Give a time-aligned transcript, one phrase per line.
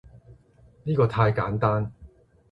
[0.83, 1.93] 依個太簡單